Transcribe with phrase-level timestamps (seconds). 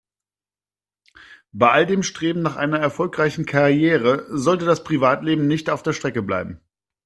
[1.51, 6.23] Bei all dem Streben nach einer erfolgreichen Karriere sollte das Privatleben nicht auf der Strecke
[6.23, 6.59] bleiben.